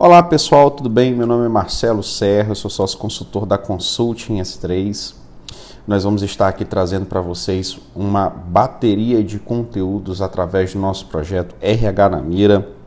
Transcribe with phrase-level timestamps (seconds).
[0.00, 1.12] Olá pessoal, tudo bem?
[1.12, 5.12] Meu nome é Marcelo Serra, eu sou sócio consultor da Consulting S3.
[5.88, 11.56] Nós vamos estar aqui trazendo para vocês uma bateria de conteúdos através do nosso projeto
[11.60, 12.77] RH na Mira.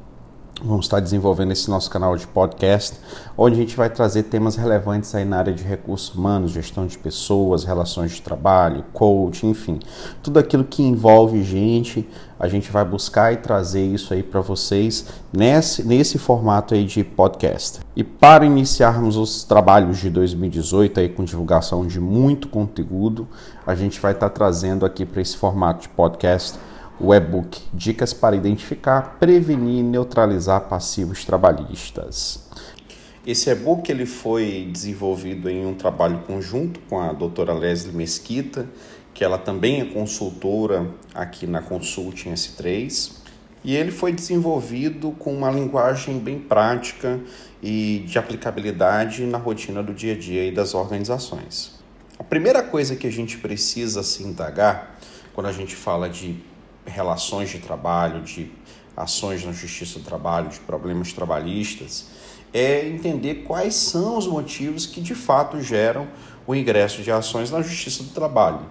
[0.64, 2.96] Vamos estar desenvolvendo esse nosso canal de podcast,
[3.36, 7.00] onde a gente vai trazer temas relevantes aí na área de recursos humanos, gestão de
[7.00, 9.80] pessoas, relações de trabalho, coaching, enfim,
[10.22, 12.08] tudo aquilo que envolve gente,
[12.40, 17.04] a gente vai buscar e trazer isso aí para vocês nesse, nesse formato aí de
[17.04, 17.80] podcast.
[17.96, 23.28] E para iniciarmos os trabalhos de 2018 aí com divulgação de muito conteúdo,
[23.66, 26.60] a gente vai estar trazendo aqui para esse formato de podcast
[27.02, 32.48] o e-book Dicas para identificar, prevenir e neutralizar passivos trabalhistas.
[33.26, 38.68] Esse e-book ele foi desenvolvido em um trabalho conjunto com a doutora Leslie Mesquita,
[39.14, 43.12] que ela também é consultora aqui na Consulting S3,
[43.64, 47.20] e ele foi desenvolvido com uma linguagem bem prática
[47.62, 51.80] e de aplicabilidade na rotina do dia a dia e das organizações.
[52.18, 54.96] A primeira coisa que a gente precisa se indagar
[55.34, 56.51] quando a gente fala de
[56.86, 58.52] relações de trabalho, de
[58.96, 62.08] ações na justiça do trabalho, de problemas trabalhistas,
[62.54, 66.08] é entender quais são os motivos que de fato geram
[66.46, 68.62] o ingresso de ações na justiça do trabalho.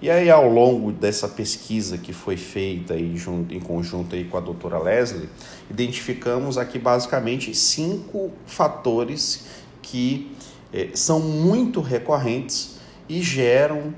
[0.00, 4.36] E aí, ao longo dessa pesquisa que foi feita aí, junto, em conjunto aí com
[4.36, 5.28] a doutora Leslie,
[5.68, 9.46] identificamos aqui basicamente cinco fatores
[9.82, 10.30] que
[10.72, 13.92] eh, são muito recorrentes e geram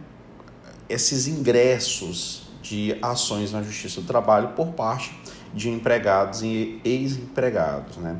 [0.88, 5.12] esses ingressos de ações na Justiça do Trabalho por parte
[5.52, 7.96] de empregados e ex-empregados.
[7.96, 8.16] Né?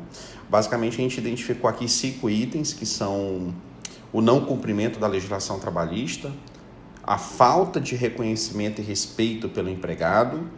[0.49, 3.53] Basicamente, a gente identificou aqui cinco itens que são
[4.11, 6.29] o não cumprimento da legislação trabalhista,
[7.01, 10.49] a falta de reconhecimento e respeito pelo empregado,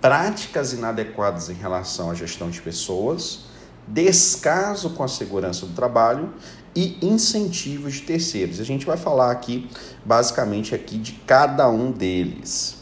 [0.00, 3.46] práticas inadequadas em relação à gestão de pessoas,
[3.88, 6.32] descaso com a segurança do trabalho
[6.76, 8.60] e incentivos de terceiros.
[8.60, 9.68] A gente vai falar aqui
[10.04, 12.81] basicamente aqui de cada um deles.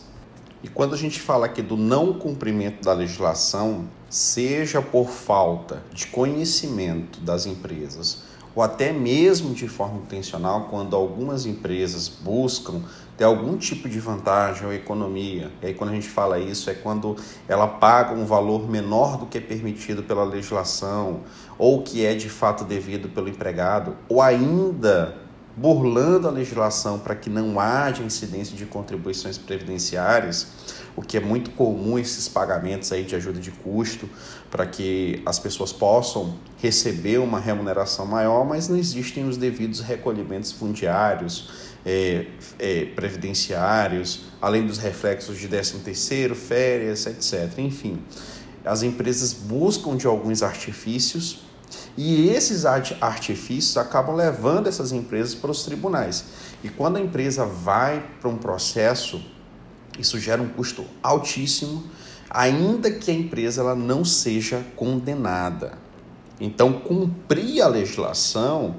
[0.62, 6.06] E quando a gente fala aqui do não cumprimento da legislação, seja por falta de
[6.06, 12.82] conhecimento das empresas ou até mesmo de forma intencional, quando algumas empresas buscam
[13.16, 15.50] ter algum tipo de vantagem ou economia.
[15.62, 17.16] E aí, quando a gente fala isso, é quando
[17.47, 21.20] ela paga um valor menor do que é permitido pela legislação,
[21.59, 25.16] ou que é de fato devido pelo empregado, ou ainda
[25.60, 30.47] burlando a legislação para que não haja incidência de contribuições previdenciárias,
[30.97, 34.09] o que é muito comum esses pagamentos aí de ajuda de custo
[34.50, 40.50] para que as pessoas possam receber uma remuneração maior, mas não existem os devidos recolhimentos
[40.50, 41.50] fundiários,
[41.84, 42.26] é,
[42.59, 47.59] é, previdenciários, além dos reflexos de 13 terceiro, férias, etc.
[47.59, 48.03] Enfim,
[48.65, 51.50] as empresas buscam de alguns artifícios
[51.97, 56.25] e esses artifícios acabam levando essas empresas para os tribunais.
[56.62, 59.22] E quando a empresa vai para um processo,
[59.98, 61.84] isso gera um custo altíssimo,
[62.28, 65.78] ainda que a empresa ela não seja condenada.
[66.41, 68.76] Então, cumprir a legislação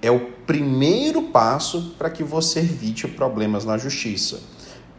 [0.00, 4.40] é o primeiro passo para que você evite problemas na justiça.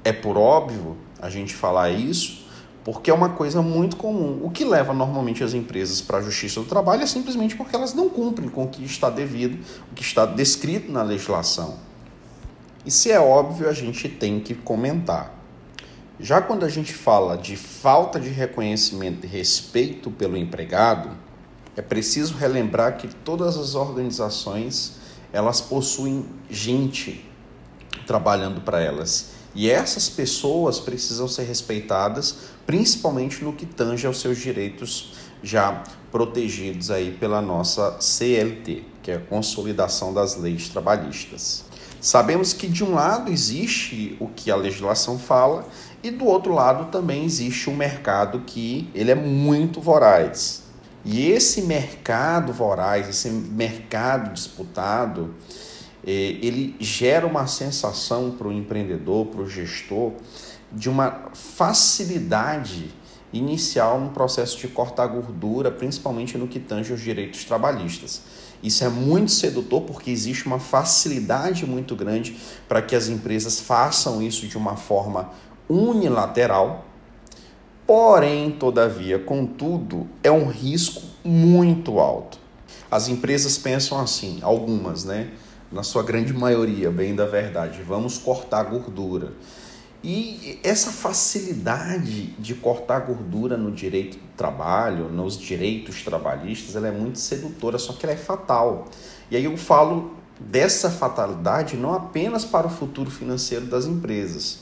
[0.03, 2.40] É por óbvio a gente falar isso,
[2.83, 4.39] porque é uma coisa muito comum.
[4.43, 7.93] O que leva normalmente as empresas para a justiça do trabalho é simplesmente porque elas
[7.93, 11.77] não cumprem com o que está devido, o que está descrito na legislação.
[12.85, 15.35] E se é óbvio, a gente tem que comentar.
[16.19, 21.09] Já quando a gente fala de falta de reconhecimento e respeito pelo empregado,
[21.75, 24.99] é preciso relembrar que todas as organizações
[25.31, 27.25] elas possuem gente
[28.05, 32.35] trabalhando para elas e essas pessoas precisam ser respeitadas,
[32.65, 35.13] principalmente no que tange aos seus direitos
[35.43, 41.65] já protegidos aí pela nossa CLT, que é a Consolidação das Leis Trabalhistas.
[41.99, 45.67] Sabemos que de um lado existe o que a legislação fala
[46.01, 50.63] e do outro lado também existe um mercado que ele é muito voraz.
[51.03, 55.33] E esse mercado voraz, esse mercado disputado,
[56.05, 60.13] ele gera uma sensação para o empreendedor, para o gestor,
[60.71, 62.89] de uma facilidade
[63.33, 68.21] inicial no processo de cortar gordura, principalmente no que tange os direitos trabalhistas.
[68.61, 72.37] Isso é muito sedutor porque existe uma facilidade muito grande
[72.67, 75.31] para que as empresas façam isso de uma forma
[75.67, 76.85] unilateral.
[77.87, 82.37] Porém, todavia, contudo, é um risco muito alto.
[82.89, 85.31] As empresas pensam assim, algumas, né?
[85.71, 89.31] Na sua grande maioria, bem da verdade, vamos cortar gordura.
[90.03, 96.91] E essa facilidade de cortar gordura no direito do trabalho, nos direitos trabalhistas, ela é
[96.91, 98.87] muito sedutora, só que ela é fatal.
[99.29, 104.59] E aí eu falo dessa fatalidade não apenas para o futuro financeiro das empresas,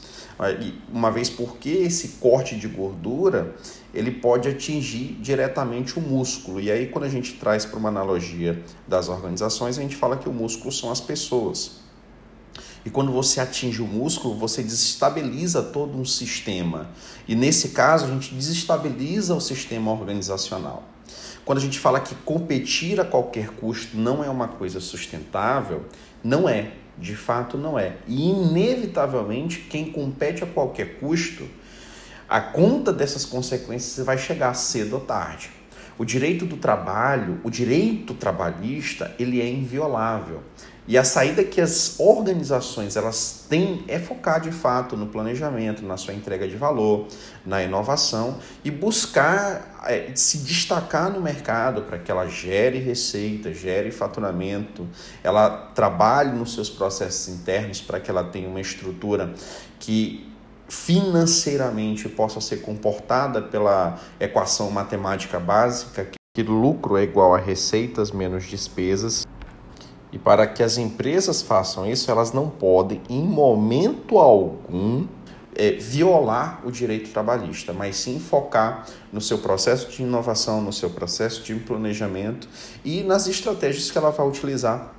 [0.91, 3.55] uma vez porque esse corte de gordura
[3.93, 6.59] ele pode atingir diretamente o músculo.
[6.59, 10.29] E aí, quando a gente traz para uma analogia das organizações, a gente fala que
[10.29, 11.79] o músculo são as pessoas.
[12.85, 16.89] E quando você atinge o músculo, você desestabiliza todo um sistema.
[17.27, 20.83] E nesse caso, a gente desestabiliza o sistema organizacional.
[21.43, 25.85] Quando a gente fala que competir a qualquer custo não é uma coisa sustentável,
[26.23, 26.73] não é.
[26.97, 27.97] De fato, não é.
[28.07, 31.47] E, inevitavelmente, quem compete a qualquer custo,
[32.29, 35.49] a conta dessas consequências vai chegar cedo ou tarde.
[35.97, 40.41] O direito do trabalho, o direito trabalhista, ele é inviolável.
[40.87, 45.97] E a saída que as organizações elas têm é focar de fato no planejamento, na
[45.97, 47.07] sua entrega de valor,
[47.45, 53.91] na inovação e buscar é, se destacar no mercado para que ela gere receita, gere
[53.91, 54.87] faturamento,
[55.23, 59.33] ela trabalhe nos seus processos internos para que ela tenha uma estrutura
[59.79, 60.28] que
[60.69, 68.45] financeiramente possa ser comportada pela equação matemática básica que lucro é igual a receitas menos
[68.45, 69.27] despesas
[70.11, 75.05] e para que as empresas façam isso, elas não podem, em momento algum,
[75.55, 80.89] é, violar o direito trabalhista, mas sim focar no seu processo de inovação, no seu
[80.89, 82.47] processo de planejamento
[82.83, 84.93] e nas estratégias que ela vai utilizar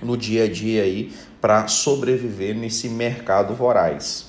[0.00, 4.27] no dia a dia aí para sobreviver nesse mercado voraz.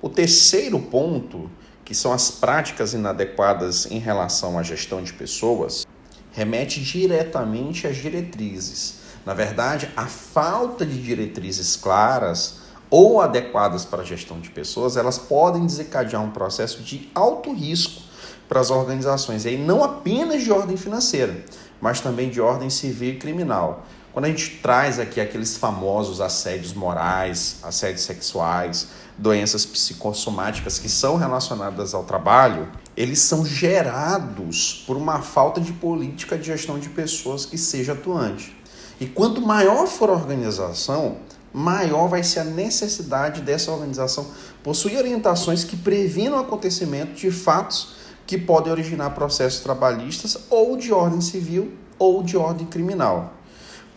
[0.00, 1.50] O terceiro ponto,
[1.84, 5.86] que são as práticas inadequadas em relação à gestão de pessoas,
[6.32, 14.04] remete diretamente às diretrizes na verdade, a falta de diretrizes claras ou adequadas para a
[14.04, 18.02] gestão de pessoas, elas podem desencadear um processo de alto risco
[18.48, 21.44] para as organizações, e aí não apenas de ordem financeira,
[21.80, 23.86] mas também de ordem civil e criminal.
[24.12, 31.16] Quando a gente traz aqui aqueles famosos assédios morais, assédios sexuais, doenças psicossomáticas que são
[31.16, 37.46] relacionadas ao trabalho, eles são gerados por uma falta de política de gestão de pessoas
[37.46, 38.56] que seja atuante.
[39.00, 41.18] E quanto maior for a organização,
[41.52, 44.26] maior vai ser a necessidade dessa organização
[44.62, 47.94] possuir orientações que previnam o acontecimento de fatos
[48.26, 53.39] que podem originar processos trabalhistas ou de ordem civil ou de ordem criminal.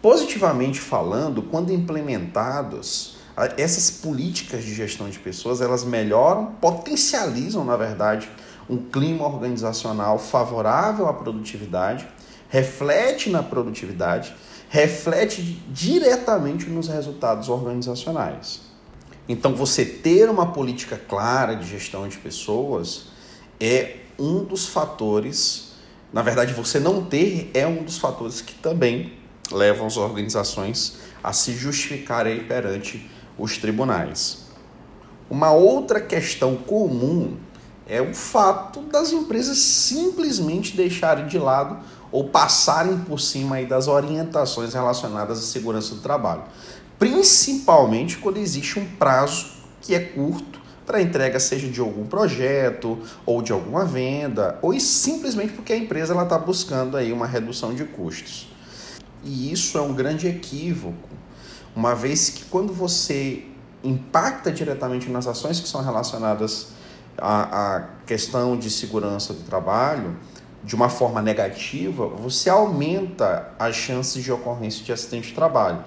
[0.03, 3.15] Positivamente falando, quando implementados,
[3.57, 8.29] essas políticas de gestão de pessoas, elas melhoram, potencializam, na verdade,
[8.69, 12.07] um clima organizacional favorável à produtividade,
[12.49, 14.35] reflete na produtividade
[14.73, 18.61] reflete diretamente nos resultados organizacionais.
[19.29, 23.05] Então, você ter uma política clara de gestão de pessoas
[23.59, 25.73] é um dos fatores,
[26.11, 29.13] na verdade, você não ter é um dos fatores que também
[29.53, 34.43] levam as organizações a se justificarem perante os tribunais.
[35.29, 37.37] Uma outra questão comum
[37.87, 41.79] é o fato das empresas simplesmente deixarem de lado
[42.11, 46.43] ou passarem por cima das orientações relacionadas à segurança do trabalho,
[46.99, 49.47] principalmente quando existe um prazo
[49.81, 55.53] que é curto para entrega seja de algum projeto ou de alguma venda ou simplesmente
[55.53, 58.52] porque a empresa está buscando aí uma redução de custos.
[59.23, 61.09] E isso é um grande equívoco,
[61.75, 63.45] uma vez que quando você
[63.83, 66.67] impacta diretamente nas ações que são relacionadas
[67.17, 70.15] à, à questão de segurança do trabalho,
[70.63, 75.83] de uma forma negativa, você aumenta as chances de ocorrência de acidente de trabalho.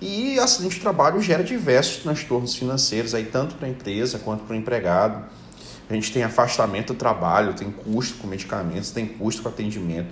[0.00, 4.54] E acidente de trabalho gera diversos transtornos financeiros, aí, tanto para a empresa quanto para
[4.54, 5.24] o empregado.
[5.90, 10.08] A gente tem afastamento do trabalho, tem custo com medicamentos, tem custo com atendimento,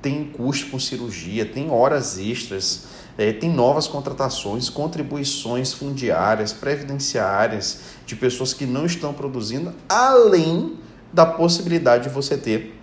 [0.00, 2.84] tem custo com cirurgia, tem horas extras,
[3.18, 10.78] é, tem novas contratações, contribuições fundiárias, previdenciárias de pessoas que não estão produzindo, além
[11.12, 12.78] da possibilidade de você ter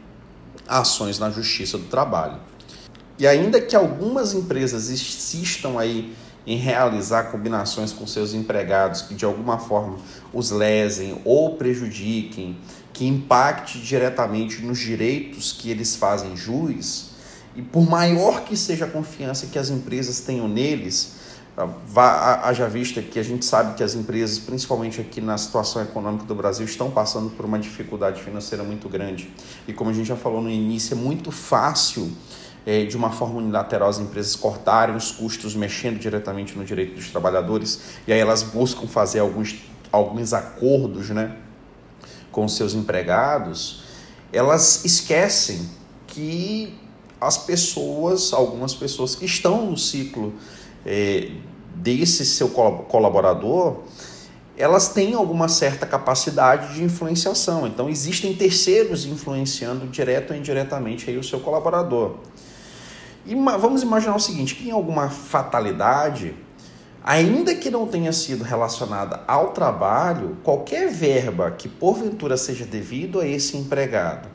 [0.67, 2.39] ações na Justiça do Trabalho.
[3.17, 6.13] E ainda que algumas empresas insistam aí
[6.45, 9.97] em realizar combinações com seus empregados que de alguma forma
[10.31, 12.57] os lesem ou prejudiquem,
[12.93, 17.06] que impacte diretamente nos direitos que eles fazem jus,
[17.57, 21.15] e por maior que seja a confiança que as empresas tenham neles,
[22.43, 26.35] haja vista que a gente sabe que as empresas, principalmente aqui na situação econômica do
[26.35, 29.33] Brasil, estão passando por uma dificuldade financeira muito grande.
[29.67, 32.11] E como a gente já falou no início, é muito fácil,
[32.63, 37.09] é, de uma forma unilateral, as empresas cortarem os custos, mexendo diretamente no direito dos
[37.09, 39.55] trabalhadores, e aí elas buscam fazer alguns
[39.91, 41.37] alguns acordos né,
[42.31, 43.83] com seus empregados,
[44.31, 45.69] elas esquecem
[46.05, 46.77] que
[47.19, 50.33] as pessoas, algumas pessoas que estão no ciclo
[50.85, 51.31] é,
[51.75, 53.77] desse seu colaborador,
[54.57, 57.67] elas têm alguma certa capacidade de influenciação.
[57.67, 62.15] Então, existem terceiros influenciando direto ou indiretamente aí o seu colaborador.
[63.25, 66.33] E vamos imaginar o seguinte, que em alguma fatalidade,
[67.03, 73.27] ainda que não tenha sido relacionada ao trabalho, qualquer verba que porventura seja devido a
[73.27, 74.29] esse empregado,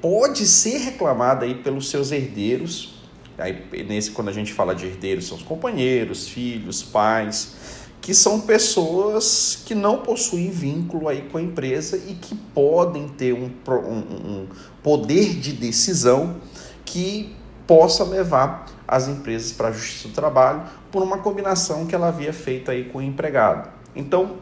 [0.00, 2.94] pode ser reclamada aí pelos seus herdeiros.
[3.36, 7.56] Aí, nesse, quando a gente fala de herdeiros, são os companheiros, filhos, pais,
[8.00, 13.32] que são pessoas que não possuem vínculo aí com a empresa e que podem ter
[13.32, 14.48] um, um, um
[14.82, 16.36] poder de decisão
[16.84, 17.36] que
[17.66, 22.32] possa levar as empresas para a justiça do trabalho por uma combinação que ela havia
[22.32, 23.68] feito aí com o empregado.
[23.94, 24.38] Então,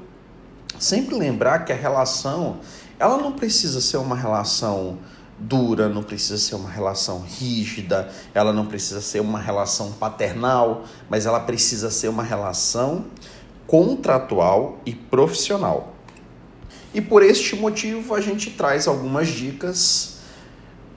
[0.78, 2.60] sempre lembrar que a relação
[2.98, 4.98] ela não precisa ser uma relação
[5.38, 11.26] dura, não precisa ser uma relação rígida, ela não precisa ser uma relação paternal, mas
[11.26, 13.06] ela precisa ser uma relação
[13.66, 15.94] contratual e profissional.
[16.94, 20.16] E por este motivo a gente traz algumas dicas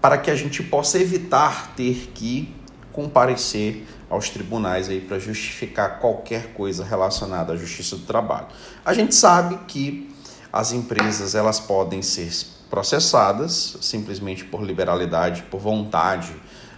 [0.01, 2.55] para que a gente possa evitar ter que
[2.93, 8.47] comparecer aos tribunais aí para justificar qualquer coisa relacionada à justiça do trabalho.
[8.83, 10.08] A gente sabe que
[10.51, 12.31] as empresas elas podem ser
[12.69, 16.33] processadas simplesmente por liberalidade, por vontade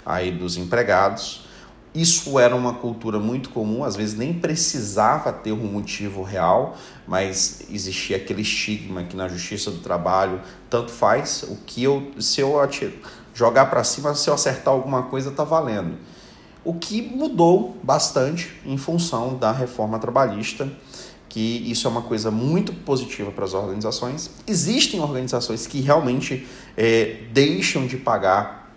[0.05, 1.45] aí dos empregados.
[1.93, 7.63] Isso era uma cultura muito comum, às vezes nem precisava ter um motivo real, mas
[7.69, 12.55] existia aquele estigma que na justiça do trabalho tanto faz o que eu se eu
[13.33, 15.97] jogar para cima, se eu acertar alguma coisa tá valendo.
[16.63, 20.71] O que mudou bastante em função da reforma trabalhista
[21.31, 21.39] que
[21.71, 24.29] isso é uma coisa muito positiva para as organizações.
[24.45, 26.45] Existem organizações que realmente
[26.75, 28.69] é, deixam de pagar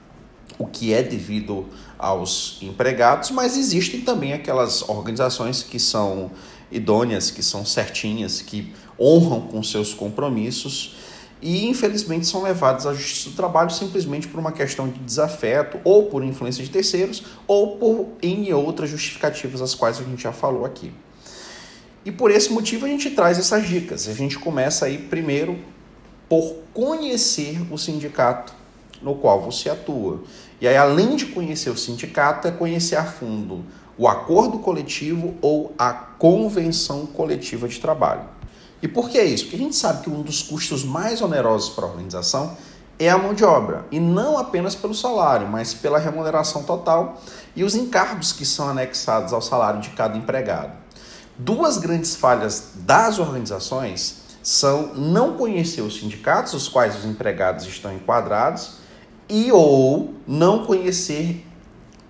[0.57, 1.67] o que é devido
[1.99, 6.31] aos empregados, mas existem também aquelas organizações que são
[6.71, 10.95] idôneas, que são certinhas, que honram com seus compromissos
[11.43, 16.07] e infelizmente são levadas à justiça do trabalho simplesmente por uma questão de desafeto ou
[16.07, 20.65] por influência de terceiros ou por em outras justificativas as quais a gente já falou
[20.65, 20.93] aqui.
[22.05, 24.09] E por esse motivo a gente traz essas dicas.
[24.09, 25.59] A gente começa aí primeiro
[26.29, 28.53] por conhecer o sindicato
[29.01, 30.23] no qual você atua.
[30.61, 33.65] E aí, além de conhecer o sindicato, é conhecer a fundo
[33.97, 38.25] o acordo coletivo ou a convenção coletiva de trabalho.
[38.83, 39.45] E por que isso?
[39.45, 42.57] Porque a gente sabe que um dos custos mais onerosos para a organização
[42.99, 47.21] é a mão de obra, e não apenas pelo salário, mas pela remuneração total
[47.57, 50.84] e os encargos que são anexados ao salário de cada empregado.
[51.37, 57.93] Duas grandes falhas das organizações são não conhecer os sindicatos, os quais os empregados estão
[57.93, 58.75] enquadrados,
[59.29, 61.45] e ou não conhecer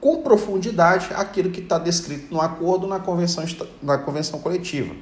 [0.00, 3.44] com profundidade aquilo que está descrito no acordo na convenção,
[3.82, 4.94] na convenção coletiva,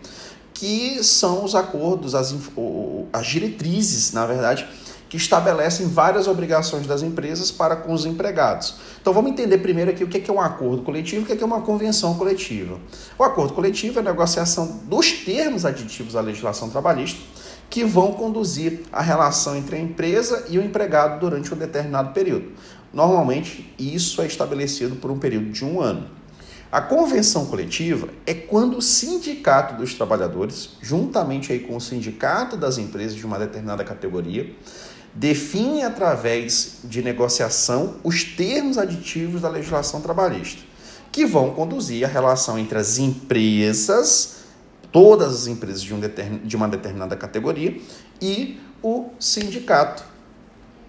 [0.55, 2.33] que são os acordos, as,
[3.12, 4.69] as diretrizes, na verdade,
[5.12, 8.76] que estabelecem várias obrigações das empresas para com os empregados.
[8.99, 11.47] Então vamos entender primeiro aqui o que é um acordo coletivo e o que é
[11.47, 12.81] uma convenção coletiva.
[13.19, 17.21] O acordo coletivo é a negociação dos termos aditivos à legislação trabalhista
[17.69, 22.52] que vão conduzir a relação entre a empresa e o empregado durante um determinado período.
[22.90, 26.09] Normalmente, isso é estabelecido por um período de um ano.
[26.71, 32.78] A convenção coletiva é quando o sindicato dos trabalhadores, juntamente aí com o sindicato das
[32.78, 34.50] empresas de uma determinada categoria,
[35.14, 40.62] define através de negociação os termos aditivos da legislação trabalhista,
[41.11, 44.37] que vão conduzir a relação entre as empresas,
[44.90, 46.00] todas as empresas de, um
[46.45, 47.78] de uma determinada categoria,
[48.21, 50.04] e o sindicato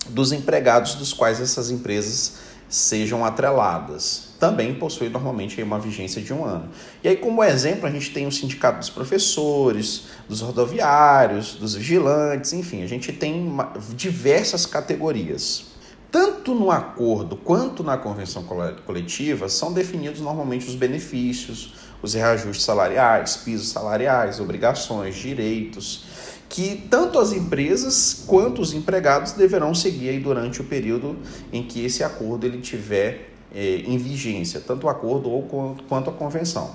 [0.10, 2.34] dos empregados dos quais essas empresas
[2.70, 6.67] sejam atreladas também possui normalmente uma vigência de um ano.
[7.01, 12.51] E aí, como exemplo, a gente tem o sindicato dos professores, dos rodoviários, dos vigilantes,
[12.51, 13.55] enfim, a gente tem
[13.95, 15.67] diversas categorias.
[16.12, 18.43] Tanto no acordo quanto na convenção
[18.85, 26.03] coletiva são definidos normalmente os benefícios, os reajustes salariais, pisos salariais, obrigações, direitos,
[26.50, 31.17] que tanto as empresas quanto os empregados deverão seguir durante o período
[31.53, 35.43] em que esse acordo ele tiver em vigência, tanto o acordo ou
[35.88, 36.72] quanto a convenção.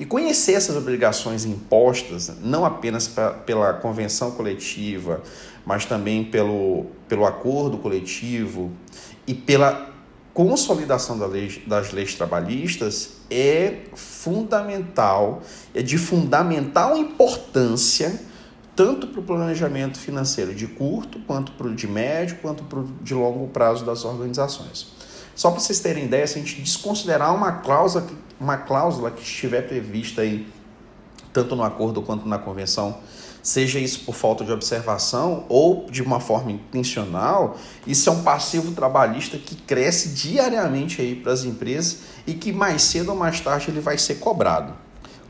[0.00, 5.22] E conhecer essas obrigações impostas, não apenas pra, pela convenção coletiva,
[5.66, 8.70] mas também pelo, pelo acordo coletivo
[9.26, 9.92] e pela
[10.32, 15.42] consolidação da lei, das leis trabalhistas é fundamental,
[15.74, 18.20] é de fundamental importância
[18.76, 22.84] tanto para o planejamento financeiro de curto, quanto para o de médio, quanto para o
[23.02, 24.92] de longo prazo das organizações.
[25.38, 28.04] Só para vocês terem ideia, se a gente desconsiderar uma cláusula,
[28.40, 30.48] uma cláusula que estiver prevista aí,
[31.32, 32.98] tanto no acordo quanto na convenção,
[33.40, 38.72] seja isso por falta de observação ou de uma forma intencional, isso é um passivo
[38.72, 43.70] trabalhista que cresce diariamente aí para as empresas e que mais cedo ou mais tarde
[43.70, 44.74] ele vai ser cobrado.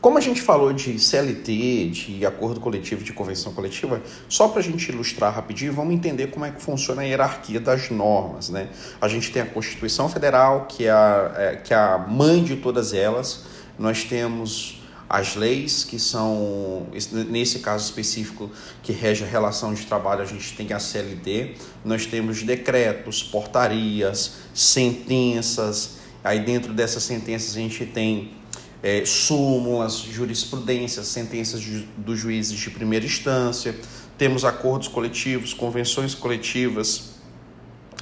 [0.01, 4.63] Como a gente falou de CLT, de acordo coletivo, de convenção coletiva, só para a
[4.63, 8.49] gente ilustrar rapidinho, vamos entender como é que funciona a hierarquia das normas.
[8.49, 8.69] Né?
[9.01, 12.57] A gente tem a Constituição Federal, que é a, é, que é a mãe de
[12.57, 13.45] todas elas,
[13.77, 16.87] nós temos as leis, que são,
[17.29, 18.51] nesse caso específico,
[18.83, 24.35] que rege a relação de trabalho, a gente tem a CLT, nós temos decretos, portarias,
[24.55, 28.38] sentenças, aí dentro dessas sentenças a gente tem
[28.83, 33.75] é, súmulas, jurisprudências, sentenças de, dos juízes de primeira instância,
[34.17, 37.11] temos acordos coletivos, convenções coletivas,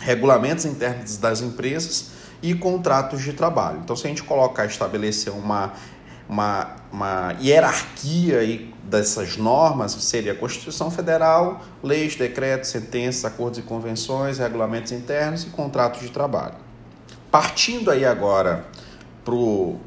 [0.00, 2.11] regulamentos internos das empresas
[2.42, 3.80] e contratos de trabalho.
[3.83, 5.73] Então, se a gente colocar, estabelecer uma
[6.28, 13.62] uma, uma hierarquia aí dessas normas seria a Constituição Federal, leis, decretos, sentenças, acordos e
[13.62, 16.54] convenções, regulamentos internos e contratos de trabalho.
[17.30, 18.64] Partindo aí agora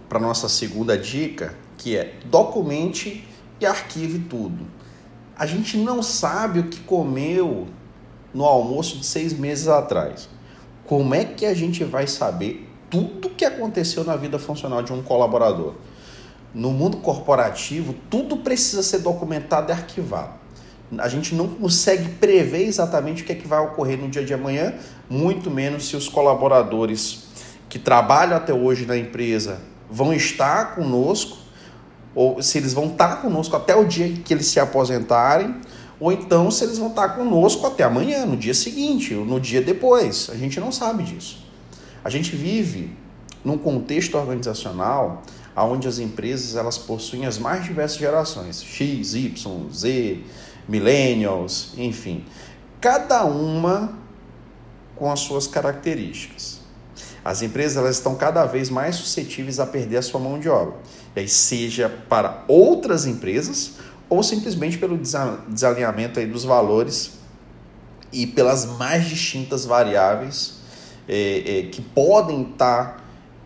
[0.08, 3.28] para a nossa segunda dica, que é documente
[3.60, 4.68] e arquive tudo.
[5.38, 7.68] A gente não sabe o que comeu
[8.34, 10.30] no almoço de seis meses atrás.
[10.86, 14.92] Como é que a gente vai saber tudo o que aconteceu na vida funcional de
[14.92, 15.76] um colaborador?
[16.54, 20.40] no mundo corporativo, tudo precisa ser documentado e arquivado.
[20.98, 24.34] A gente não consegue prever exatamente o que é que vai ocorrer no dia de
[24.34, 24.74] amanhã,
[25.08, 27.28] muito menos se os colaboradores
[27.70, 31.38] que trabalham até hoje na empresa vão estar conosco,
[32.14, 35.56] ou se eles vão estar conosco até o dia que eles se aposentarem,
[36.00, 39.62] ou então se eles vão estar conosco até amanhã, no dia seguinte, ou no dia
[39.62, 40.30] depois.
[40.32, 41.46] A gente não sabe disso.
[42.04, 42.98] A gente vive
[43.44, 45.22] num contexto organizacional
[45.56, 50.20] onde as empresas elas possuem as mais diversas gerações, X, Y, Z,
[50.68, 52.24] millennials, enfim,
[52.80, 53.98] cada uma
[54.96, 56.59] com as suas características.
[57.24, 60.76] As empresas elas estão cada vez mais suscetíveis a perder a sua mão de obra,
[61.16, 63.74] e aí seja para outras empresas
[64.10, 67.12] ou simplesmente pelo desalinhamento aí dos valores
[68.12, 70.56] e pelas mais distintas variáveis
[71.08, 73.04] é, é, que podem estar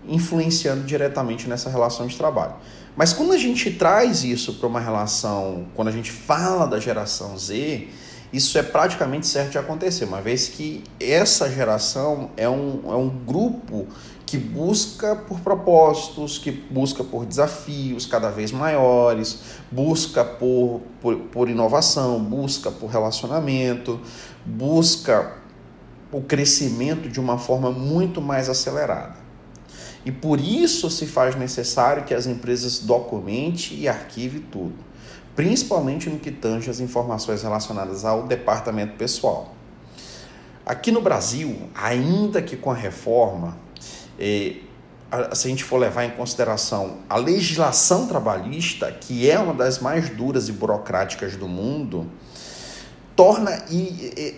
[0.08, 2.54] influenciando diretamente nessa relação de trabalho.
[2.96, 7.38] Mas quando a gente traz isso para uma relação, quando a gente fala da geração
[7.38, 7.88] Z,
[8.34, 13.08] isso é praticamente certo de acontecer, uma vez que essa geração é um, é um
[13.08, 13.88] grupo
[14.26, 19.40] que busca por propósitos, que busca por desafios cada vez maiores,
[19.72, 24.02] busca por, por, por inovação, busca por relacionamento,
[24.44, 25.34] busca
[26.12, 29.16] o crescimento de uma forma muito mais acelerada.
[30.04, 34.74] E por isso se faz necessário que as empresas documente e arquive tudo,
[35.36, 39.54] principalmente no que tange as informações relacionadas ao departamento pessoal.
[40.66, 43.58] Aqui no Brasil, ainda que com a reforma,
[44.18, 44.58] eh,
[45.34, 50.10] se a gente for levar em consideração a legislação trabalhista, que é uma das mais
[50.10, 52.10] duras e burocráticas do mundo,
[53.16, 53.64] torna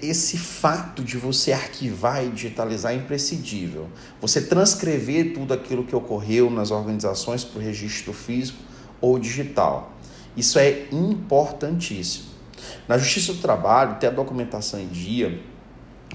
[0.01, 3.87] esse fato de você arquivar e digitalizar imprescindível.
[4.19, 8.59] Você transcrever tudo aquilo que ocorreu nas organizações para o registro físico
[8.99, 9.93] ou digital.
[10.35, 12.25] Isso é importantíssimo.
[12.87, 15.39] Na Justiça do Trabalho, ter a documentação em dia,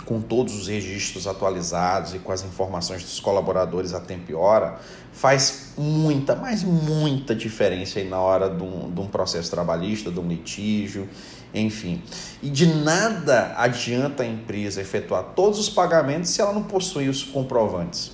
[0.05, 4.79] com todos os registros atualizados e com as informações dos colaboradores a tempo e hora,
[5.13, 10.19] faz muita, mas muita diferença aí na hora de um, de um processo trabalhista, de
[10.19, 11.09] um litígio
[11.53, 12.03] enfim.
[12.43, 17.23] E de nada adianta a empresa efetuar todos os pagamentos se ela não possui os
[17.23, 18.13] comprovantes.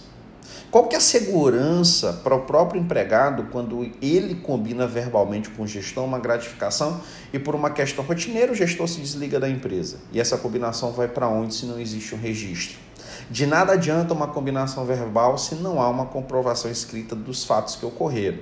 [0.71, 5.67] Qual que é a segurança para o próprio empregado quando ele combina verbalmente com o
[5.67, 7.01] gestor uma gratificação
[7.33, 9.99] e por uma questão rotineira o gestor se desliga da empresa?
[10.13, 12.79] E essa combinação vai para onde se não existe um registro?
[13.31, 17.87] De nada adianta uma combinação verbal se não há uma comprovação escrita dos fatos que
[17.87, 18.39] ocorreram.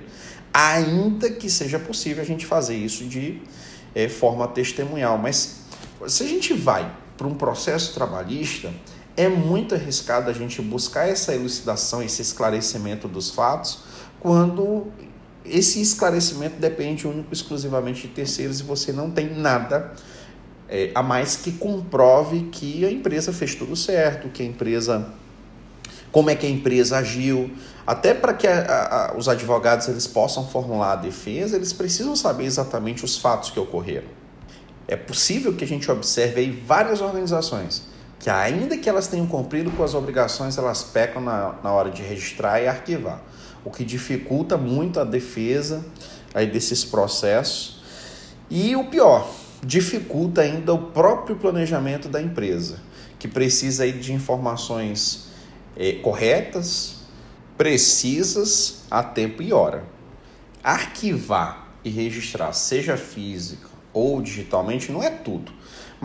[0.53, 3.41] Ainda que seja possível a gente fazer isso de
[3.93, 5.17] é, forma testemunhal.
[5.17, 5.57] Mas
[6.07, 8.73] se a gente vai para um processo trabalhista,
[9.17, 13.79] é muito arriscado a gente buscar essa elucidação, esse esclarecimento dos fatos,
[14.19, 14.87] quando
[15.45, 19.93] esse esclarecimento depende único exclusivamente de terceiros e você não tem nada
[20.67, 25.13] é, a mais que comprove que a empresa fez tudo certo, que a empresa
[26.11, 27.51] como é que a empresa agiu,
[27.85, 32.45] até para que a, a, os advogados eles possam formular a defesa, eles precisam saber
[32.45, 34.07] exatamente os fatos que ocorreram.
[34.87, 37.83] É possível que a gente observe aí várias organizações
[38.25, 42.01] que, ainda que elas tenham cumprido com as obrigações, elas pecam na, na hora de
[42.01, 43.21] registrar e arquivar,
[43.63, 45.85] o que dificulta muito a defesa
[46.33, 47.83] aí desses processos.
[48.49, 49.29] E o pior,
[49.63, 52.79] dificulta ainda o próprio planejamento da empresa,
[53.19, 55.27] que precisa aí de informações
[55.77, 57.01] é, corretas,
[57.55, 59.83] precisas, a tempo e hora.
[60.63, 65.51] Arquivar e registrar, seja física ou digitalmente, não é tudo,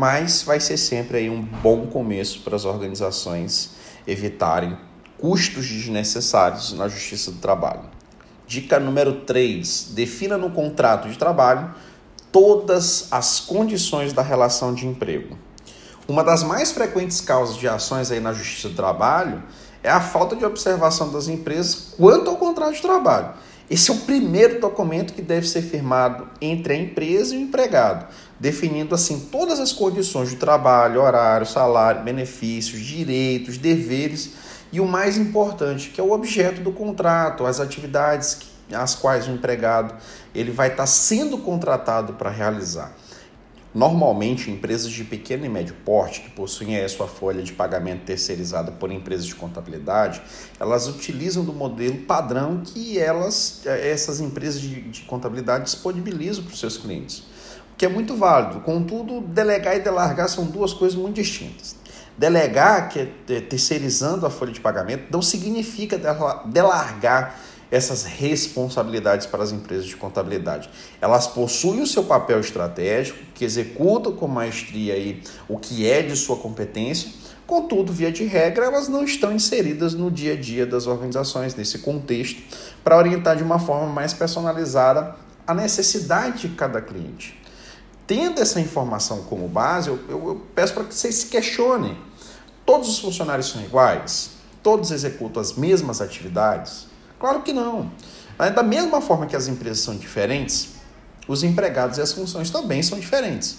[0.00, 3.72] mas vai ser sempre aí um bom começo para as organizações
[4.06, 4.78] evitarem
[5.18, 7.82] custos desnecessários na Justiça do Trabalho.
[8.46, 11.74] Dica número 3: defina no contrato de trabalho
[12.32, 15.36] todas as condições da relação de emprego.
[16.08, 19.42] Uma das mais frequentes causas de ações aí na Justiça do Trabalho
[19.82, 23.34] é a falta de observação das empresas quanto ao contrato de trabalho.
[23.70, 28.12] Esse é o primeiro documento que deve ser firmado entre a empresa e o empregado,
[28.38, 34.32] definindo assim todas as condições de trabalho, horário, salário, benefícios, direitos, deveres
[34.72, 39.32] e o mais importante, que é o objeto do contrato, as atividades as quais o
[39.32, 39.94] empregado
[40.34, 42.92] ele vai estar sendo contratado para realizar.
[43.72, 48.72] Normalmente, empresas de pequeno e médio porte, que possuem a sua folha de pagamento terceirizada
[48.72, 50.20] por empresas de contabilidade,
[50.58, 56.58] elas utilizam do modelo padrão que elas, essas empresas de, de contabilidade disponibilizam para os
[56.58, 57.20] seus clientes,
[57.72, 58.60] o que é muito válido.
[58.62, 61.76] Contudo, delegar e delargar são duas coisas muito distintas.
[62.18, 65.96] Delegar, que é terceirizando a folha de pagamento, não significa
[66.46, 67.38] delargar
[67.70, 70.68] essas responsabilidades para as empresas de contabilidade.
[71.00, 76.16] Elas possuem o seu papel estratégico, que executam com maestria aí o que é de
[76.16, 77.10] sua competência,
[77.46, 81.80] contudo, via de regra, elas não estão inseridas no dia a dia das organizações, nesse
[81.80, 82.40] contexto,
[82.84, 87.40] para orientar de uma forma mais personalizada a necessidade de cada cliente.
[88.06, 91.98] Tendo essa informação como base, eu, eu, eu peço para que vocês se questionem.
[92.64, 94.30] Todos os funcionários são iguais?
[94.62, 96.89] Todos executam as mesmas atividades?
[97.20, 97.92] Claro que não.
[98.38, 100.70] Da mesma forma que as empresas são diferentes,
[101.28, 103.58] os empregados e as funções também são diferentes.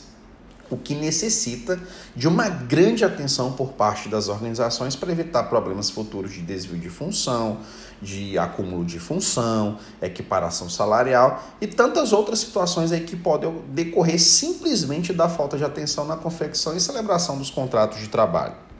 [0.71, 1.79] O que necessita
[2.15, 6.89] de uma grande atenção por parte das organizações para evitar problemas futuros de desvio de
[6.89, 7.59] função,
[8.01, 15.13] de acúmulo de função, equiparação salarial e tantas outras situações aí que podem decorrer simplesmente
[15.13, 18.70] da falta de atenção na confecção e celebração dos contratos de trabalho.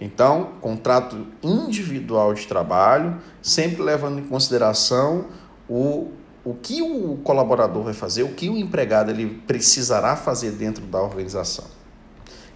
[0.00, 5.26] Então, contrato individual de trabalho, sempre levando em consideração
[5.68, 6.12] o,
[6.44, 11.02] o que o colaborador vai fazer, o que o empregado ele precisará fazer dentro da
[11.02, 11.64] organização.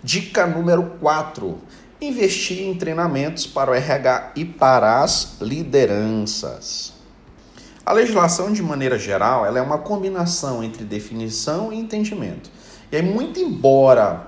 [0.03, 1.59] Dica número 4:
[2.01, 6.93] investir em treinamentos para o RH e para as lideranças.
[7.85, 12.49] A legislação, de maneira geral, ela é uma combinação entre definição e entendimento.
[12.93, 14.27] E aí, muito embora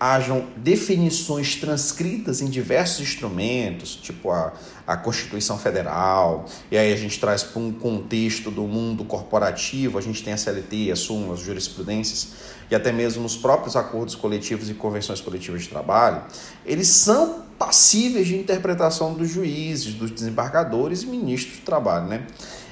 [0.00, 4.54] hajam definições transcritas em diversos instrumentos, tipo a,
[4.86, 10.00] a Constituição Federal, e aí a gente traz para um contexto do mundo corporativo, a
[10.00, 11.00] gente tem a CLT, as
[11.38, 12.28] jurisprudências,
[12.70, 16.22] e até mesmo nos próprios acordos coletivos e convenções coletivas de trabalho,
[16.64, 22.06] eles são passíveis de interpretação dos juízes, dos desembargadores e ministros do trabalho.
[22.06, 22.26] Né?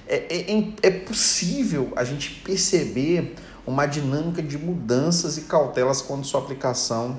[0.07, 3.35] É, é, é possível a gente perceber
[3.69, 7.19] uma dinâmica de mudanças e cautelas quando sua aplicação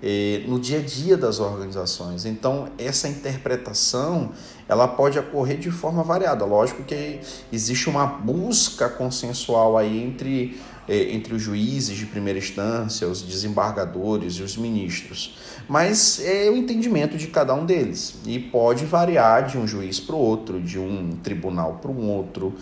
[0.00, 2.24] eh, no dia a dia das organizações.
[2.24, 4.30] Então, essa interpretação
[4.68, 6.44] ela pode ocorrer de forma variada.
[6.44, 7.18] Lógico que
[7.52, 14.34] existe uma busca consensual aí entre, eh, entre os juízes de primeira instância, os desembargadores
[14.34, 15.36] e os ministros.
[15.68, 18.14] Mas é o entendimento de cada um deles.
[18.26, 22.54] E pode variar de um juiz para o outro, de um tribunal para um outro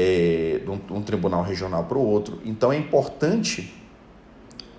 [0.00, 2.38] é, de um, um tribunal regional para o outro.
[2.44, 3.74] Então é importante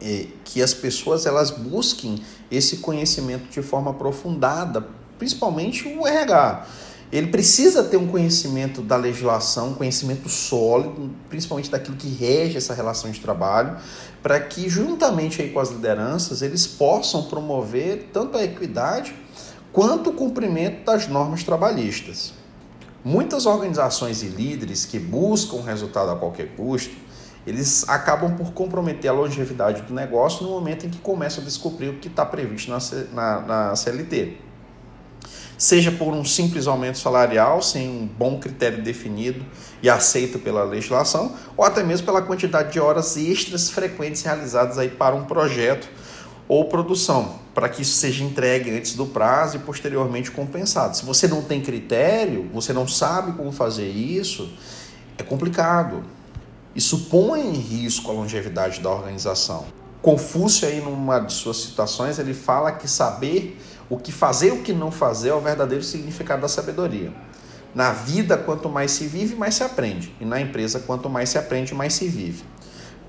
[0.01, 6.65] é, que as pessoas elas busquem esse conhecimento de forma aprofundada, principalmente o RH.
[7.11, 12.73] Ele precisa ter um conhecimento da legislação, um conhecimento sólido, principalmente daquilo que rege essa
[12.73, 13.75] relação de trabalho,
[14.23, 19.13] para que, juntamente aí com as lideranças, eles possam promover tanto a equidade
[19.73, 22.38] quanto o cumprimento das normas trabalhistas.
[23.03, 26.93] Muitas organizações e líderes que buscam resultado a qualquer custo,
[27.47, 31.89] eles acabam por comprometer a longevidade do negócio no momento em que começam a descobrir
[31.89, 32.79] o que está previsto na,
[33.13, 34.37] na, na CLT.
[35.57, 39.45] Seja por um simples aumento salarial, sem um bom critério definido
[39.81, 44.89] e aceito pela legislação, ou até mesmo pela quantidade de horas extras frequentes realizadas aí
[44.89, 45.89] para um projeto
[46.49, 50.97] ou produção, para que isso seja entregue antes do prazo e posteriormente compensado.
[50.97, 54.51] Se você não tem critério, você não sabe como fazer isso,
[55.15, 56.03] é complicado.
[56.75, 59.65] Isso põe em risco a longevidade da organização.
[60.01, 64.63] Confúcio aí numa de suas citações, ele fala que saber o que fazer e o
[64.63, 67.13] que não fazer é o verdadeiro significado da sabedoria.
[67.75, 70.15] Na vida, quanto mais se vive, mais se aprende.
[70.19, 72.43] E na empresa, quanto mais se aprende, mais se vive.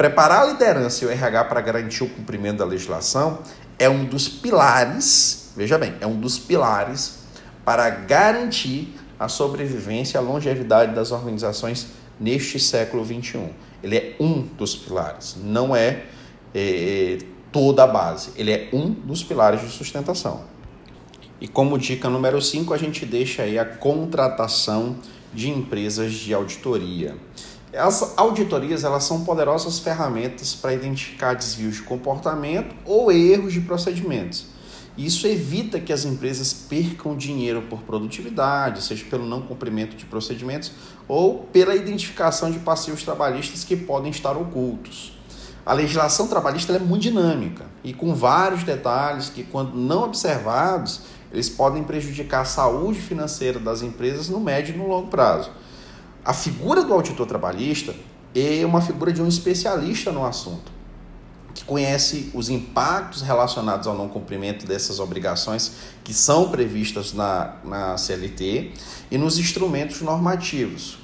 [0.00, 3.40] Preparar a liderança e o RH para garantir o cumprimento da legislação
[3.78, 7.18] é um dos pilares, veja bem, é um dos pilares
[7.66, 13.50] para garantir a sobrevivência e a longevidade das organizações neste século XXI.
[13.82, 16.04] Ele é um dos pilares, não é,
[16.54, 17.18] é
[17.52, 18.30] toda a base.
[18.36, 20.44] Ele é um dos pilares de sustentação.
[21.38, 24.96] E como dica número 5, a gente deixa aí a contratação
[25.34, 27.14] de empresas de auditoria.
[27.72, 34.46] As auditorias elas são poderosas ferramentas para identificar desvios de comportamento ou erros de procedimentos.
[34.98, 40.72] Isso evita que as empresas percam dinheiro por produtividade, seja pelo não cumprimento de procedimentos
[41.06, 45.16] ou pela identificação de passivos trabalhistas que podem estar ocultos.
[45.64, 51.02] A legislação trabalhista é muito dinâmica e com vários detalhes que, quando não observados,
[51.33, 55.52] eles podem prejudicar a saúde financeira das empresas no médio e no longo prazo.
[56.24, 57.94] A figura do auditor trabalhista
[58.35, 60.70] é uma figura de um especialista no assunto,
[61.54, 65.72] que conhece os impactos relacionados ao não cumprimento dessas obrigações
[66.04, 68.72] que são previstas na, na CLT
[69.11, 70.98] e nos instrumentos normativos,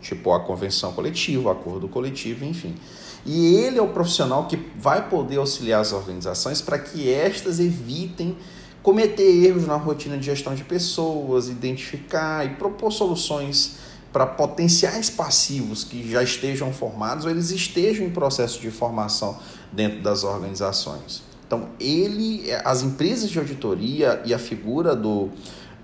[0.00, 2.74] tipo a convenção coletiva, o acordo coletivo, enfim.
[3.26, 8.38] E ele é o profissional que vai poder auxiliar as organizações para que estas evitem
[8.82, 13.76] cometer erros na rotina de gestão de pessoas, identificar e propor soluções
[14.16, 19.38] para potenciais passivos que já estejam formados ou eles estejam em processo de formação
[19.70, 21.22] dentro das organizações.
[21.46, 25.28] Então, ele, as empresas de auditoria e a figura do,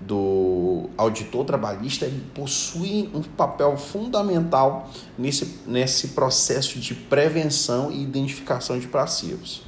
[0.01, 8.87] do auditor trabalhista possuem um papel fundamental nesse, nesse processo de prevenção e identificação de
[8.87, 9.61] passivos.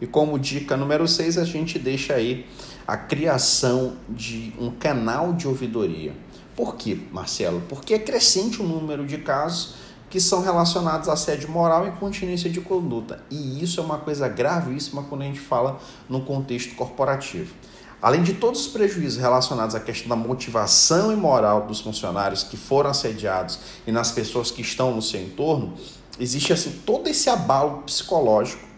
[0.00, 2.44] E como dica número 6, a gente deixa aí
[2.88, 6.12] a criação de um canal de ouvidoria.
[6.60, 7.62] Por quê, Marcelo?
[7.70, 9.76] Porque é crescente o número de casos
[10.10, 13.24] que são relacionados a assédio moral e continência de conduta.
[13.30, 17.54] E isso é uma coisa gravíssima quando a gente fala no contexto corporativo.
[18.02, 22.58] Além de todos os prejuízos relacionados à questão da motivação e moral dos funcionários que
[22.58, 25.72] foram assediados e nas pessoas que estão no seu entorno,
[26.18, 28.68] existe assim todo esse abalo psicológico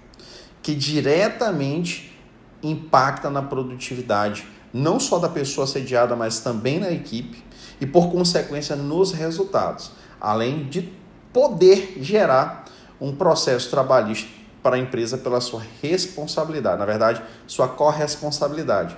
[0.63, 2.17] que diretamente
[2.63, 7.51] impacta na produtividade, não só da pessoa assediada, mas também na equipe
[7.83, 9.91] e, por consequência, nos resultados,
[10.21, 10.89] além de
[11.33, 12.67] poder gerar
[13.01, 14.31] um processo trabalhista
[14.63, 18.97] para a empresa pela sua responsabilidade, na verdade, sua corresponsabilidade.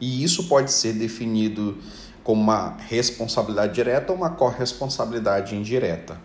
[0.00, 1.78] E isso pode ser definido
[2.24, 6.18] como uma responsabilidade direta ou uma corresponsabilidade indireta.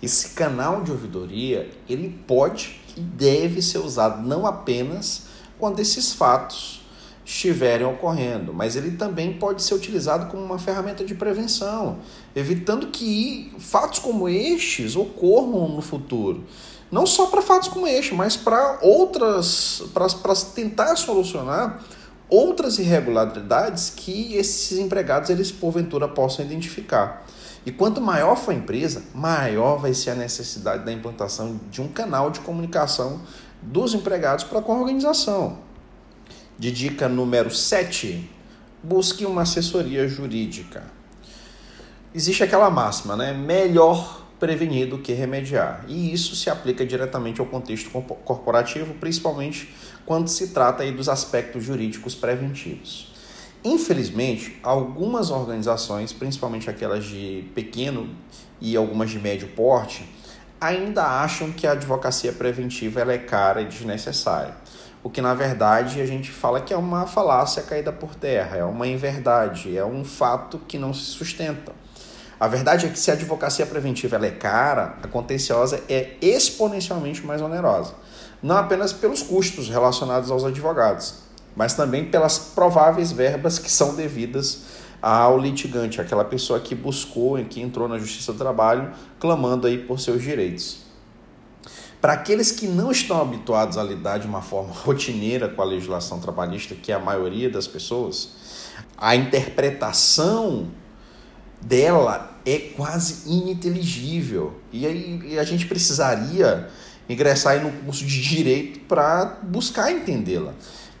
[0.00, 5.24] Esse canal de ouvidoria, ele pode e deve ser usado não apenas
[5.58, 6.86] quando esses fatos
[7.28, 11.98] estiverem ocorrendo, mas ele também pode ser utilizado como uma ferramenta de prevenção,
[12.34, 16.44] evitando que fatos como estes ocorram no futuro.
[16.90, 21.84] Não só para fatos como este, mas para outras, para tentar solucionar
[22.30, 27.26] outras irregularidades que esses empregados eles porventura possam identificar.
[27.66, 31.88] E quanto maior for a empresa, maior vai ser a necessidade da implantação de um
[31.88, 33.20] canal de comunicação
[33.60, 35.67] dos empregados para com a organização.
[36.58, 38.28] De dica número 7,
[38.82, 40.82] busque uma assessoria jurídica.
[42.12, 43.32] Existe aquela máxima, né?
[43.32, 45.84] Melhor prevenir do que remediar.
[45.86, 47.90] E isso se aplica diretamente ao contexto
[48.24, 49.72] corporativo, principalmente
[50.04, 53.14] quando se trata aí dos aspectos jurídicos preventivos.
[53.62, 58.10] Infelizmente, algumas organizações, principalmente aquelas de pequeno
[58.60, 60.04] e algumas de médio porte,
[60.60, 64.56] ainda acham que a advocacia preventiva é cara e desnecessária
[65.02, 68.64] o que na verdade a gente fala que é uma falácia caída por terra, é
[68.64, 71.72] uma inverdade, é um fato que não se sustenta.
[72.40, 77.42] A verdade é que se a advocacia preventiva é cara, a contenciosa é exponencialmente mais
[77.42, 77.94] onerosa.
[78.40, 81.14] Não apenas pelos custos relacionados aos advogados,
[81.56, 84.62] mas também pelas prováveis verbas que são devidas
[85.02, 89.78] ao litigante, aquela pessoa que buscou e que entrou na Justiça do Trabalho clamando aí
[89.78, 90.87] por seus direitos.
[92.08, 96.18] Para aqueles que não estão habituados a lidar de uma forma rotineira com a legislação
[96.18, 98.30] trabalhista, que é a maioria das pessoas,
[98.96, 100.68] a interpretação
[101.60, 104.54] dela é quase ininteligível.
[104.72, 106.70] E aí a gente precisaria
[107.10, 110.54] ingressar aí no curso de direito para buscar entendê-la.